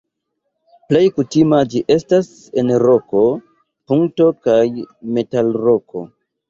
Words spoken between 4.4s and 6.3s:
kaj metalroko.